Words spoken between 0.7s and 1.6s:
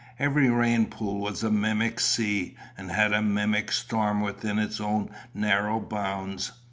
pool was a